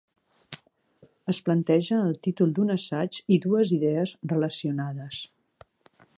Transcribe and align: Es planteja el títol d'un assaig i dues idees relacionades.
Es 1.33 1.39
planteja 1.49 1.99
el 2.05 2.17
títol 2.27 2.57
d'un 2.61 2.77
assaig 2.77 3.21
i 3.37 3.41
dues 3.47 3.75
idees 3.79 4.17
relacionades. 4.35 5.23